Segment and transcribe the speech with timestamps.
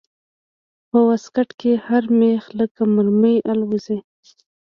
[0.89, 3.97] په واسکټ کښې هر مېخ لکه مرمۍ الوزي.